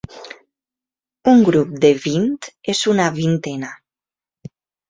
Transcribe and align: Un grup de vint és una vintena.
Un 1.33 1.43
grup 1.49 1.77
de 1.85 1.93
vint 2.07 2.33
és 2.75 2.83
una 2.95 3.09
vintena. 3.21 3.73